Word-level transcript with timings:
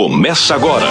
começa 0.00 0.54
agora. 0.54 0.88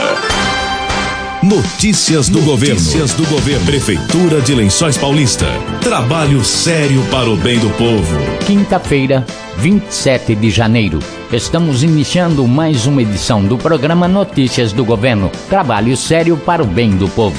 Notícias 1.41 2.29
do 2.29 2.43
governo. 2.43 2.75
Notícias 2.75 3.11
do 3.13 3.25
governo. 3.25 3.65
Prefeitura 3.65 4.39
de 4.39 4.53
Lençóis 4.53 4.99
Paulista. 4.99 5.47
Trabalho 5.81 6.45
sério 6.45 7.03
para 7.09 7.27
o 7.27 7.35
bem 7.35 7.57
do 7.57 7.71
povo. 7.71 8.15
Quinta-feira, 8.45 9.25
27 9.57 10.35
de 10.35 10.51
janeiro. 10.51 10.99
Estamos 11.33 11.81
iniciando 11.81 12.47
mais 12.47 12.85
uma 12.85 13.01
edição 13.01 13.43
do 13.43 13.57
programa 13.57 14.07
Notícias 14.07 14.71
do 14.73 14.85
Governo. 14.85 15.31
Trabalho 15.49 15.97
sério 15.97 16.37
para 16.37 16.61
o 16.61 16.67
bem 16.67 16.91
do 16.91 17.07
povo. 17.07 17.35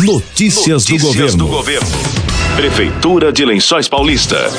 Notícias, 0.00 0.84
Notícias 0.84 0.84
do, 0.84 1.06
governo. 1.06 1.38
do 1.38 1.46
governo. 1.46 1.88
Prefeitura 2.54 3.32
de 3.32 3.46
Lençóis 3.46 3.88
Paulista. 3.88 4.50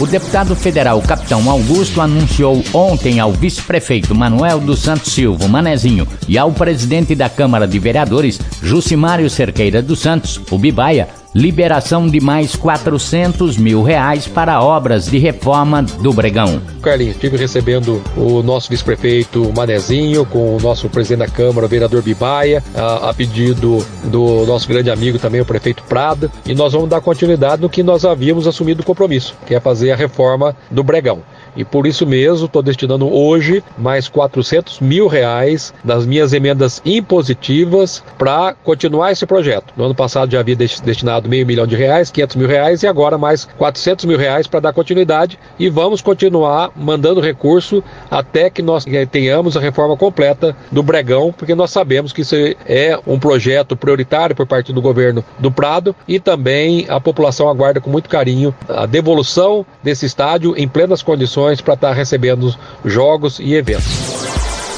O 0.00 0.06
deputado 0.06 0.56
federal 0.56 1.00
Capitão 1.02 1.48
Augusto 1.48 2.00
anunciou 2.00 2.62
ontem 2.72 3.20
ao 3.20 3.32
vice-prefeito 3.32 4.14
Manuel 4.14 4.58
dos 4.58 4.80
Santos 4.80 5.12
Silva 5.12 5.46
Manezinho 5.46 6.08
e 6.26 6.36
ao 6.36 6.50
presidente 6.50 7.14
da 7.14 7.28
Câmara 7.28 7.68
de 7.68 7.78
Vereadores, 7.78 8.40
Jucimário 8.60 9.28
Cerqueira 9.30 9.80
dos 9.80 10.00
Santos, 10.00 10.40
o 10.50 10.58
Bibaia, 10.58 11.08
liberação 11.34 12.06
de 12.06 12.20
mais 12.20 12.54
400 12.56 13.56
mil 13.56 13.82
reais 13.82 14.26
para 14.26 14.62
obras 14.62 15.06
de 15.06 15.18
reforma 15.18 15.82
do 15.82 16.12
Bregão. 16.12 16.60
Carlinhos, 16.82 17.14
estive 17.14 17.36
recebendo 17.36 18.02
o 18.16 18.42
nosso 18.42 18.68
vice-prefeito 18.68 19.52
Manezinho, 19.56 20.26
com 20.26 20.56
o 20.56 20.60
nosso 20.60 20.88
presidente 20.88 21.28
da 21.28 21.34
Câmara, 21.34 21.66
o 21.66 21.68
vereador 21.68 22.02
Bibaia, 22.02 22.62
a, 22.74 23.10
a, 23.10 23.14
pedido 23.14 23.84
do 24.04 24.44
nosso 24.46 24.68
grande 24.68 24.90
amigo 24.90 25.18
também, 25.18 25.40
o 25.40 25.44
prefeito 25.44 25.82
Prada, 25.84 26.30
e 26.44 26.54
nós 26.54 26.72
vamos 26.72 26.88
dar 26.88 27.00
continuidade 27.00 27.62
no 27.62 27.68
que 27.68 27.82
nós 27.82 28.04
havíamos 28.04 28.46
assumido 28.46 28.82
o 28.82 28.84
compromisso, 28.84 29.34
que 29.46 29.54
é 29.54 29.60
fazer 29.60 29.92
a 29.92 29.96
reforma 29.96 30.54
do 30.70 30.82
Bregão. 30.82 31.22
E 31.56 31.64
por 31.64 31.86
isso 31.86 32.06
mesmo 32.06 32.46
estou 32.46 32.62
destinando 32.62 33.12
hoje 33.12 33.62
mais 33.76 34.08
400 34.08 34.80
mil 34.80 35.06
reais 35.06 35.72
das 35.84 36.06
minhas 36.06 36.32
emendas 36.32 36.80
impositivas 36.84 38.02
para 38.18 38.54
continuar 38.64 39.12
esse 39.12 39.26
projeto. 39.26 39.72
No 39.76 39.84
ano 39.84 39.94
passado 39.94 40.32
já 40.32 40.40
havia 40.40 40.56
destinado 40.56 41.28
meio 41.28 41.46
milhão 41.46 41.66
de 41.66 41.76
reais, 41.76 42.10
500 42.10 42.36
mil 42.36 42.48
reais 42.48 42.82
e 42.82 42.86
agora 42.86 43.18
mais 43.18 43.44
400 43.58 44.04
mil 44.06 44.18
reais 44.18 44.46
para 44.46 44.60
dar 44.60 44.72
continuidade 44.72 45.38
e 45.58 45.68
vamos 45.68 46.00
continuar 46.00 46.70
mandando 46.74 47.20
recurso 47.20 47.82
até 48.10 48.48
que 48.48 48.62
nós 48.62 48.84
tenhamos 49.10 49.56
a 49.56 49.60
reforma 49.60 49.96
completa 49.96 50.56
do 50.70 50.82
Bregão, 50.82 51.32
porque 51.36 51.54
nós 51.54 51.70
sabemos 51.70 52.12
que 52.12 52.22
isso 52.22 52.34
é 52.66 52.98
um 53.06 53.18
projeto 53.18 53.76
prioritário 53.76 54.34
por 54.34 54.46
parte 54.46 54.72
do 54.72 54.80
governo 54.80 55.24
do 55.38 55.50
Prado 55.50 55.94
e 56.08 56.18
também 56.18 56.86
a 56.88 57.00
população 57.00 57.48
aguarda 57.48 57.80
com 57.80 57.90
muito 57.90 58.08
carinho 58.08 58.54
a 58.68 58.86
devolução 58.86 59.66
desse 59.82 60.06
estádio 60.06 60.54
em 60.56 60.66
plenas 60.66 61.02
condições 61.02 61.41
para 61.60 61.74
estar 61.74 61.88
tá 61.88 61.94
recebendo 61.94 62.54
jogos 62.84 63.38
e 63.38 63.54
eventos. 63.54 64.22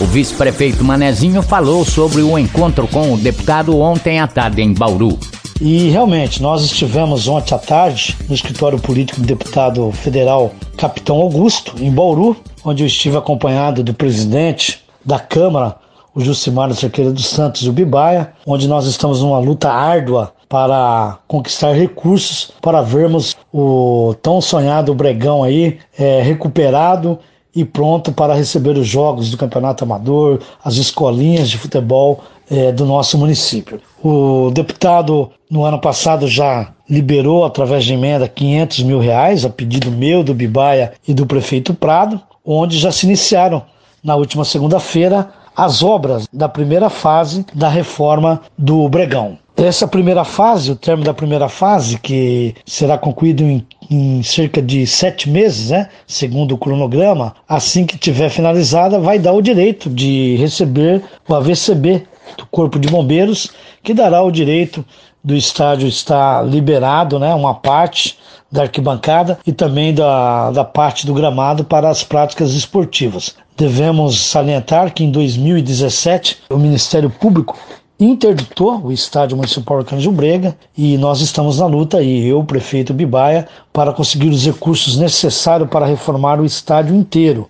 O 0.00 0.06
vice-prefeito 0.06 0.82
Manezinho 0.82 1.40
falou 1.40 1.84
sobre 1.84 2.20
o 2.20 2.36
encontro 2.36 2.88
com 2.88 3.12
o 3.12 3.16
deputado 3.16 3.78
ontem 3.78 4.18
à 4.18 4.26
tarde 4.26 4.60
em 4.60 4.74
Bauru. 4.74 5.18
E 5.60 5.88
realmente, 5.88 6.42
nós 6.42 6.64
estivemos 6.64 7.28
ontem 7.28 7.54
à 7.54 7.58
tarde 7.58 8.16
no 8.28 8.34
escritório 8.34 8.78
político 8.78 9.20
do 9.20 9.26
deputado 9.26 9.92
federal 9.92 10.52
Capitão 10.76 11.16
Augusto, 11.16 11.76
em 11.80 11.92
Bauru, 11.92 12.36
onde 12.64 12.82
eu 12.82 12.86
estive 12.88 13.16
acompanhado 13.16 13.84
do 13.84 13.94
presidente 13.94 14.82
da 15.04 15.20
Câmara, 15.20 15.76
o 16.12 16.20
Jucimar 16.20 16.72
Cerqueira 16.74 17.12
dos 17.12 17.26
Santos 17.26 17.62
e 17.62 17.68
o 17.68 17.72
Bibaia, 17.72 18.32
onde 18.44 18.66
nós 18.66 18.86
estamos 18.86 19.22
numa 19.22 19.38
luta 19.38 19.70
árdua 19.70 20.32
para 20.54 21.18
conquistar 21.26 21.72
recursos 21.72 22.52
para 22.62 22.80
vermos 22.80 23.36
o 23.52 24.14
tão 24.22 24.40
sonhado 24.40 24.94
Bregão 24.94 25.42
aí 25.42 25.78
é, 25.98 26.22
recuperado 26.22 27.18
e 27.52 27.64
pronto 27.64 28.12
para 28.12 28.34
receber 28.34 28.78
os 28.78 28.86
jogos 28.86 29.32
do 29.32 29.36
Campeonato 29.36 29.82
Amador, 29.82 30.38
as 30.64 30.76
escolinhas 30.76 31.50
de 31.50 31.58
futebol 31.58 32.22
é, 32.48 32.70
do 32.70 32.86
nosso 32.86 33.18
município. 33.18 33.80
O 34.00 34.52
deputado, 34.54 35.28
no 35.50 35.64
ano 35.64 35.80
passado, 35.80 36.28
já 36.28 36.72
liberou, 36.88 37.44
através 37.44 37.84
de 37.84 37.94
emenda, 37.94 38.28
500 38.28 38.84
mil 38.84 39.00
reais, 39.00 39.44
a 39.44 39.50
pedido 39.50 39.90
meu, 39.90 40.22
do 40.22 40.32
Bibaia 40.32 40.92
e 41.08 41.12
do 41.12 41.26
prefeito 41.26 41.74
Prado, 41.74 42.20
onde 42.44 42.78
já 42.78 42.92
se 42.92 43.06
iniciaram, 43.06 43.60
na 44.04 44.14
última 44.14 44.44
segunda-feira, 44.44 45.30
as 45.56 45.82
obras 45.82 46.28
da 46.32 46.48
primeira 46.48 46.88
fase 46.88 47.44
da 47.52 47.68
reforma 47.68 48.40
do 48.56 48.88
Bregão. 48.88 49.42
Essa 49.56 49.86
primeira 49.86 50.24
fase, 50.24 50.72
o 50.72 50.76
termo 50.76 51.04
da 51.04 51.14
primeira 51.14 51.48
fase, 51.48 51.98
que 51.98 52.56
será 52.66 52.98
concluído 52.98 53.44
em, 53.44 53.64
em, 53.88 54.20
cerca 54.20 54.60
de 54.60 54.84
sete 54.84 55.30
meses, 55.30 55.70
né, 55.70 55.88
segundo 56.08 56.56
o 56.56 56.58
cronograma, 56.58 57.36
assim 57.48 57.86
que 57.86 57.96
tiver 57.96 58.30
finalizada, 58.30 58.98
vai 58.98 59.16
dar 59.16 59.32
o 59.32 59.40
direito 59.40 59.88
de 59.88 60.34
receber 60.36 61.04
o 61.28 61.34
AVCB 61.34 62.04
do 62.36 62.46
Corpo 62.46 62.80
de 62.80 62.88
Bombeiros, 62.88 63.52
que 63.80 63.94
dará 63.94 64.22
o 64.24 64.30
direito 64.32 64.84
do 65.22 65.36
estádio 65.36 65.86
estar 65.86 66.44
liberado, 66.44 67.20
né, 67.20 67.32
uma 67.32 67.54
parte 67.54 68.18
da 68.50 68.62
arquibancada 68.62 69.38
e 69.46 69.52
também 69.52 69.94
da, 69.94 70.50
da 70.50 70.64
parte 70.64 71.06
do 71.06 71.14
gramado 71.14 71.64
para 71.64 71.88
as 71.88 72.02
práticas 72.02 72.54
esportivas. 72.54 73.36
Devemos 73.56 74.20
salientar 74.20 74.92
que 74.92 75.04
em 75.04 75.12
2017 75.12 76.38
o 76.50 76.58
Ministério 76.58 77.08
Público 77.08 77.56
interditou 78.04 78.80
o 78.84 78.92
estádio 78.92 79.36
municipal 79.36 79.78
Arcanjo 79.78 80.10
Brega 80.10 80.56
e 80.76 80.96
nós 80.98 81.20
estamos 81.20 81.58
na 81.58 81.66
luta 81.66 81.98
aí, 81.98 82.26
eu, 82.26 82.40
o 82.40 82.44
prefeito 82.44 82.92
Bibaia, 82.94 83.46
para 83.72 83.92
conseguir 83.92 84.28
os 84.28 84.44
recursos 84.44 84.96
necessários 84.96 85.68
para 85.68 85.86
reformar 85.86 86.40
o 86.40 86.44
estádio 86.44 86.94
inteiro. 86.94 87.48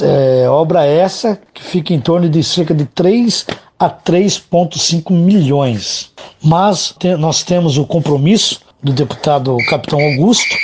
É, 0.00 0.48
obra 0.48 0.84
essa 0.84 1.38
que 1.52 1.62
fica 1.62 1.92
em 1.92 2.00
torno 2.00 2.28
de 2.28 2.42
cerca 2.42 2.74
de 2.74 2.84
3 2.86 3.46
a 3.78 3.90
3,5 3.90 5.10
milhões. 5.12 6.10
Mas 6.42 6.94
te, 6.98 7.16
nós 7.16 7.42
temos 7.42 7.78
o 7.78 7.84
compromisso 7.84 8.60
do 8.82 8.92
deputado 8.92 9.56
Capitão 9.68 10.00
Augusto 10.00 10.56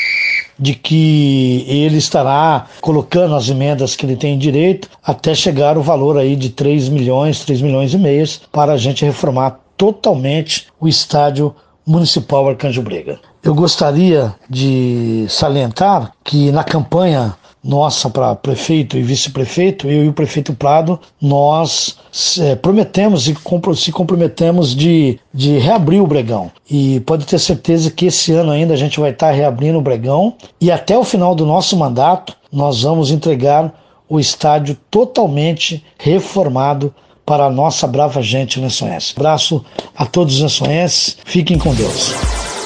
de 0.59 0.75
que 0.75 1.65
ele 1.69 1.99
estará 1.99 2.67
colocando 2.81 3.35
as 3.35 3.49
emendas 3.49 3.95
que 3.95 4.05
ele 4.05 4.17
tem 4.17 4.37
direito 4.37 4.89
até 5.03 5.35
chegar 5.35 5.79
o 5.79 5.83
valor 5.83 6.17
aí 6.19 6.35
de 6.35 6.51
3 6.51 6.89
milhões, 6.89 7.45
3 7.45 7.63
milhões 7.63 7.95
e 7.95 7.99
meios 7.99 8.43
para 8.53 8.73
a 8.73 8.77
gente 8.77 9.05
reformar 9.05 9.61
totalmente 9.77 10.67
o 10.81 10.89
estádio 10.89 11.55
municipal 11.87 12.49
Arcanjo 12.49 12.83
Brega. 12.83 13.19
Eu 13.43 13.55
gostaria 13.55 14.35
de 14.51 15.27
salientar 15.29 16.13
que 16.25 16.51
na 16.51 16.65
campanha 16.65 17.35
nossa 17.63 18.09
para 18.09 18.35
prefeito 18.35 18.97
e 18.97 19.03
vice-prefeito, 19.03 19.89
eu 19.89 20.05
e 20.05 20.09
o 20.09 20.13
prefeito 20.13 20.55
Prado, 20.55 20.99
nós 21.21 21.99
é, 22.41 22.55
prometemos 22.55 23.29
e 23.29 23.37
se 23.77 23.93
comprometemos 23.93 24.75
de, 24.75 25.19
de 25.33 25.59
reabrir 25.59 26.03
o 26.03 26.07
Bregão. 26.07 26.51
E 26.71 27.01
pode 27.01 27.27
ter 27.27 27.39
certeza 27.39 27.91
que 27.91 28.07
esse 28.07 28.33
ano 28.33 28.53
ainda 28.53 28.75
a 28.75 28.77
gente 28.77 29.01
vai 29.01 29.11
estar 29.11 29.31
reabrindo 29.31 29.79
o 29.79 29.83
Bregão 29.83 30.35
e 30.61 30.71
até 30.71 30.97
o 30.97 31.05
final 31.05 31.35
do 31.35 31.47
nosso 31.47 31.77
mandato 31.77 32.37
nós 32.53 32.83
vamos 32.83 33.11
entregar 33.11 33.73
o 34.09 34.19
estádio 34.19 34.77
totalmente 34.91 35.85
reformado 35.99 36.95
para 37.27 37.45
a 37.45 37.51
nossa 37.51 37.87
brava 37.87 38.23
gente 38.23 38.59
lençoense. 38.59 39.13
Abraço 39.15 39.63
a 39.95 40.07
todos 40.07 40.37
os 40.37 40.41
lençoenses, 40.41 41.19
fiquem 41.27 41.59
com 41.59 41.75
Deus. 41.75 42.58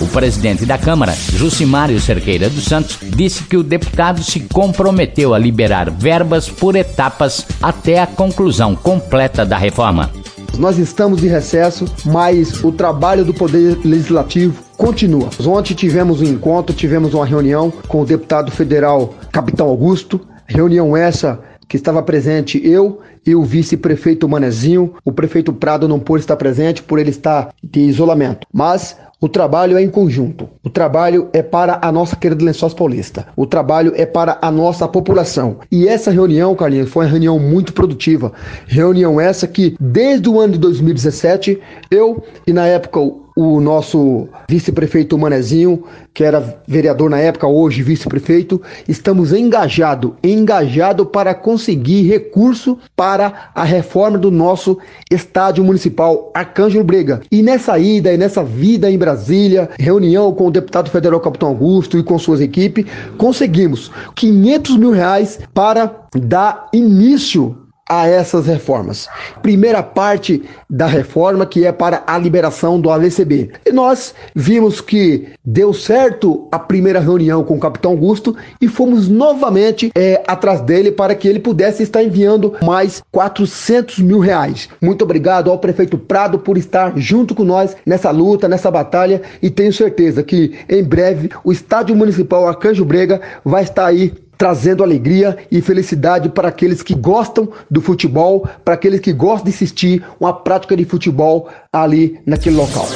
O 0.00 0.06
presidente 0.08 0.66
da 0.66 0.76
Câmara, 0.76 1.12
Jucimário 1.12 2.00
Cerqueira 2.00 2.50
dos 2.50 2.64
Santos, 2.64 2.98
disse 3.00 3.44
que 3.44 3.56
o 3.56 3.62
deputado 3.62 4.22
se 4.22 4.40
comprometeu 4.40 5.32
a 5.32 5.38
liberar 5.38 5.90
verbas 5.90 6.48
por 6.48 6.74
etapas 6.74 7.46
até 7.62 8.00
a 8.00 8.06
conclusão 8.06 8.74
completa 8.74 9.44
da 9.46 9.56
reforma. 9.56 10.10
Nós 10.58 10.78
estamos 10.78 11.20
de 11.20 11.28
recesso, 11.28 11.84
mas 12.04 12.62
o 12.62 12.70
trabalho 12.70 13.24
do 13.24 13.34
Poder 13.34 13.78
Legislativo 13.84 14.62
continua. 14.76 15.28
Ontem 15.44 15.74
tivemos 15.74 16.20
um 16.20 16.24
encontro, 16.24 16.74
tivemos 16.74 17.14
uma 17.14 17.26
reunião 17.26 17.72
com 17.88 18.02
o 18.02 18.06
deputado 18.06 18.50
federal 18.50 19.14
Capitão 19.32 19.66
Augusto, 19.66 20.20
reunião 20.46 20.96
essa 20.96 21.40
que 21.74 21.78
estava 21.78 22.00
presente 22.04 22.64
eu 22.64 23.00
e 23.26 23.34
o 23.34 23.42
vice-prefeito 23.42 24.28
Manezinho. 24.28 24.94
O 25.04 25.10
prefeito 25.10 25.52
Prado 25.52 25.88
não 25.88 25.98
pôde 25.98 26.22
estar 26.22 26.36
presente 26.36 26.80
por 26.80 27.00
ele 27.00 27.10
estar 27.10 27.52
de 27.64 27.80
isolamento. 27.80 28.46
Mas 28.52 28.96
o 29.20 29.28
trabalho 29.28 29.76
é 29.76 29.82
em 29.82 29.88
conjunto. 29.88 30.48
O 30.62 30.70
trabalho 30.70 31.28
é 31.32 31.42
para 31.42 31.80
a 31.82 31.90
nossa 31.90 32.14
querida 32.14 32.44
Lençóis 32.44 32.72
Paulista. 32.72 33.26
O 33.34 33.44
trabalho 33.44 33.92
é 33.96 34.06
para 34.06 34.38
a 34.40 34.52
nossa 34.52 34.86
população. 34.86 35.56
E 35.68 35.88
essa 35.88 36.12
reunião, 36.12 36.54
Carlinhos, 36.54 36.90
foi 36.90 37.06
uma 37.06 37.10
reunião 37.10 37.40
muito 37.40 37.72
produtiva. 37.72 38.32
Reunião 38.68 39.20
essa 39.20 39.48
que, 39.48 39.74
desde 39.80 40.28
o 40.28 40.38
ano 40.38 40.52
de 40.52 40.60
2017, 40.60 41.58
eu 41.90 42.22
e 42.46 42.52
na 42.52 42.68
época 42.68 43.00
o 43.36 43.60
nosso 43.60 44.28
vice-prefeito 44.48 45.18
Manezinho, 45.18 45.84
que 46.12 46.22
era 46.22 46.62
vereador 46.68 47.10
na 47.10 47.18
época, 47.18 47.46
hoje 47.46 47.82
vice-prefeito, 47.82 48.62
estamos 48.88 49.32
engajado, 49.32 50.16
engajado 50.22 51.04
para 51.04 51.34
conseguir 51.34 52.02
recurso 52.08 52.78
para 52.94 53.50
a 53.54 53.64
reforma 53.64 54.16
do 54.16 54.30
nosso 54.30 54.78
estádio 55.10 55.64
municipal 55.64 56.30
Arcângelo 56.32 56.84
Brega. 56.84 57.20
E 57.30 57.42
nessa 57.42 57.76
ida 57.78 58.12
e 58.12 58.16
nessa 58.16 58.44
vida 58.44 58.88
em 58.90 58.96
Brasília, 58.96 59.68
reunião 59.78 60.32
com 60.32 60.46
o 60.46 60.50
deputado 60.50 60.88
federal 60.88 61.18
Capitão 61.18 61.48
Augusto 61.48 61.98
e 61.98 62.02
com 62.04 62.18
suas 62.18 62.40
equipes, 62.40 62.86
conseguimos 63.18 63.90
500 64.14 64.76
mil 64.76 64.92
reais 64.92 65.40
para 65.52 65.92
dar 66.14 66.68
início 66.72 67.63
a 67.88 68.08
essas 68.08 68.46
reformas. 68.46 69.08
Primeira 69.42 69.82
parte 69.82 70.42
da 70.68 70.86
reforma 70.86 71.44
que 71.44 71.66
é 71.66 71.72
para 71.72 72.02
a 72.06 72.16
liberação 72.16 72.80
do 72.80 72.90
AVCB. 72.90 73.52
E 73.66 73.72
nós 73.72 74.14
vimos 74.34 74.80
que 74.80 75.28
deu 75.44 75.74
certo 75.74 76.48
a 76.50 76.58
primeira 76.58 77.00
reunião 77.00 77.44
com 77.44 77.56
o 77.56 77.60
capitão 77.60 77.92
Augusto 77.92 78.34
e 78.60 78.66
fomos 78.66 79.08
novamente 79.08 79.92
é, 79.94 80.22
atrás 80.26 80.60
dele 80.62 80.90
para 80.90 81.14
que 81.14 81.28
ele 81.28 81.38
pudesse 81.38 81.82
estar 81.82 82.02
enviando 82.02 82.54
mais 82.62 83.02
400 83.12 83.98
mil 83.98 84.18
reais. 84.18 84.68
Muito 84.80 85.02
obrigado 85.02 85.50
ao 85.50 85.58
prefeito 85.58 85.98
Prado 85.98 86.38
por 86.38 86.56
estar 86.56 86.92
junto 86.96 87.34
com 87.34 87.44
nós 87.44 87.76
nessa 87.84 88.10
luta, 88.10 88.48
nessa 88.48 88.70
batalha 88.70 89.22
e 89.42 89.50
tenho 89.50 89.72
certeza 89.72 90.22
que 90.22 90.54
em 90.68 90.82
breve 90.82 91.30
o 91.44 91.52
estádio 91.52 91.94
municipal 91.94 92.48
Arcanjo 92.48 92.84
Brega 92.84 93.20
vai 93.44 93.62
estar 93.62 93.86
aí 93.86 94.12
trazendo 94.36 94.82
alegria 94.82 95.36
e 95.50 95.60
felicidade 95.60 96.28
para 96.28 96.48
aqueles 96.48 96.82
que 96.82 96.94
gostam 96.94 97.48
do 97.70 97.80
futebol, 97.80 98.48
para 98.64 98.74
aqueles 98.74 99.00
que 99.00 99.12
gostam 99.12 99.44
de 99.44 99.54
assistir 99.54 100.04
uma 100.18 100.32
prática 100.32 100.76
de 100.76 100.84
futebol 100.84 101.48
ali 101.72 102.18
naquele 102.26 102.56
local. 102.56 102.88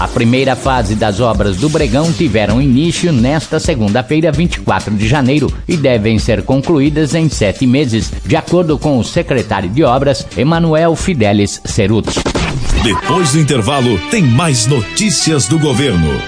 A 0.00 0.08
primeira 0.08 0.56
fase 0.56 0.94
das 0.94 1.20
obras 1.20 1.58
do 1.58 1.68
Bregão 1.68 2.10
tiveram 2.10 2.62
início 2.62 3.12
nesta 3.12 3.60
segunda-feira, 3.60 4.32
24 4.32 4.94
de 4.94 5.06
janeiro, 5.06 5.52
e 5.68 5.76
devem 5.76 6.18
ser 6.18 6.42
concluídas 6.42 7.14
em 7.14 7.28
sete 7.28 7.66
meses, 7.66 8.10
de 8.24 8.34
acordo 8.34 8.78
com 8.78 8.98
o 8.98 9.04
secretário 9.04 9.68
de 9.68 9.84
Obras, 9.84 10.26
Emanuel 10.38 10.96
Fidelis 10.96 11.60
Ceruti. 11.66 12.18
Depois 12.82 13.32
do 13.32 13.40
intervalo, 13.40 13.98
tem 14.10 14.22
mais 14.22 14.66
notícias 14.66 15.46
do 15.46 15.58
governo. 15.58 16.18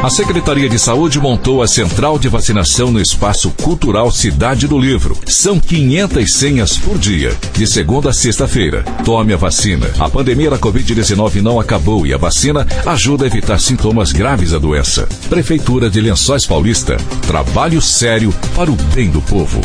A 0.00 0.10
Secretaria 0.10 0.68
de 0.68 0.78
Saúde 0.78 1.20
montou 1.20 1.62
a 1.62 1.68
central 1.68 2.18
de 2.18 2.28
vacinação 2.28 2.90
no 2.90 3.00
Espaço 3.00 3.50
Cultural 3.62 4.10
Cidade 4.10 4.66
do 4.66 4.78
Livro. 4.78 5.16
São 5.26 5.60
500 5.60 6.32
senhas 6.32 6.76
por 6.76 6.98
dia, 6.98 7.36
de 7.54 7.66
segunda 7.66 8.10
a 8.10 8.12
sexta-feira. 8.12 8.82
Tome 9.04 9.32
a 9.32 9.36
vacina. 9.36 9.90
A 9.98 10.08
pandemia 10.08 10.50
da 10.50 10.58
Covid-19 10.58 11.40
não 11.40 11.60
acabou 11.60 12.06
e 12.06 12.12
a 12.12 12.18
vacina 12.18 12.66
ajuda 12.86 13.24
a 13.24 13.26
evitar 13.26 13.60
sintomas 13.60 14.12
graves 14.12 14.50
da 14.50 14.58
doença. 14.58 15.08
Prefeitura 15.28 15.88
de 15.88 16.00
Lençóis 16.00 16.46
Paulista. 16.46 16.96
Trabalho 17.26 17.80
sério 17.80 18.34
para 18.56 18.70
o 18.70 18.76
bem 18.94 19.10
do 19.10 19.22
povo. 19.22 19.60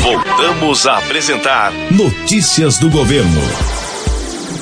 Voltamos 0.00 0.86
a 0.86 0.98
apresentar 0.98 1.72
Notícias 1.90 2.78
do 2.78 2.88
Governo. 2.88 3.75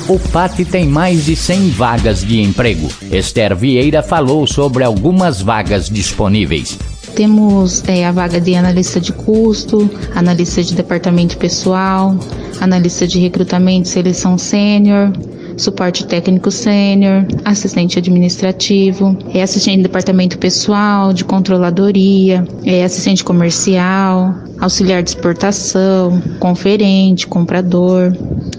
O 0.07 0.19
PAT 0.19 0.59
tem 0.71 0.87
mais 0.87 1.25
de 1.25 1.35
100 1.35 1.71
vagas 1.71 2.21
de 2.21 2.39
emprego. 2.39 2.91
Esther 3.11 3.57
Vieira 3.57 4.03
falou 4.03 4.47
sobre 4.47 4.85
algumas 4.85 5.41
vagas 5.41 5.89
disponíveis. 5.89 6.79
Temos 7.17 7.83
é, 7.89 8.05
a 8.05 8.13
vaga 8.13 8.39
de 8.39 8.55
analista 8.55 9.01
de 9.01 9.15
custo, 9.15 9.89
analista 10.15 10.63
de 10.63 10.75
departamento 10.75 11.39
pessoal, 11.39 12.15
analista 12.61 13.07
de 13.07 13.19
recrutamento 13.19 13.89
e 13.89 13.93
seleção 13.93 14.37
sênior, 14.37 15.11
suporte 15.57 16.07
técnico 16.07 16.51
sênior, 16.51 17.25
assistente 17.45 17.99
administrativo, 17.99 19.17
é 19.33 19.43
assistente 19.43 19.79
de 19.79 19.83
departamento 19.85 20.39
pessoal, 20.39 21.13
de 21.13 21.25
controladoria, 21.25 22.45
é 22.65 22.85
assistente 22.85 23.23
comercial, 23.25 24.35
auxiliar 24.59 25.03
de 25.03 25.11
exportação, 25.11 26.21
conferente, 26.39 27.27
comprador, 27.27 28.17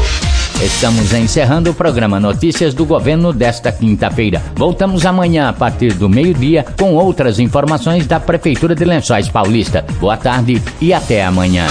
Estamos 0.61 1.13
encerrando 1.13 1.69
o 1.69 1.73
programa 1.73 2.19
Notícias 2.19 2.73
do 2.73 2.85
Governo 2.85 3.33
desta 3.33 3.71
quinta-feira. 3.71 4.41
Voltamos 4.55 5.05
amanhã 5.05 5.49
a 5.49 5.53
partir 5.53 5.93
do 5.93 6.07
meio-dia 6.07 6.65
com 6.79 6.95
outras 6.95 7.39
informações 7.39 8.07
da 8.07 8.21
Prefeitura 8.21 8.73
de 8.73 8.85
Lençóis 8.85 9.27
Paulista. 9.27 9.85
Boa 9.99 10.15
tarde 10.15 10.61
e 10.81 10.93
até 10.93 11.25
amanhã. 11.25 11.67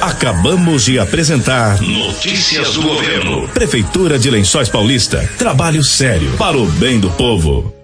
Acabamos 0.00 0.84
de 0.84 0.98
apresentar 0.98 1.80
Notícias 1.80 2.74
do 2.74 2.82
Governo. 2.82 3.48
Prefeitura 3.48 4.18
de 4.18 4.30
Lençóis 4.30 4.68
Paulista. 4.68 5.28
Trabalho 5.36 5.82
sério 5.82 6.30
para 6.36 6.56
o 6.56 6.66
bem 6.66 7.00
do 7.00 7.10
povo. 7.10 7.77